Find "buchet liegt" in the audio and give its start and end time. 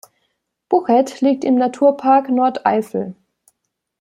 0.67-1.43